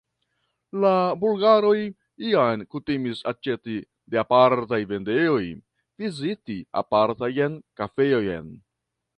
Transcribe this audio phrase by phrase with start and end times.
[0.83, 0.91] La
[1.23, 1.75] bulgaroj
[2.29, 3.77] jam kutimis aĉeti
[4.15, 5.45] de apartaj vendejoj,
[6.05, 8.51] viziti apartajn kafejojn.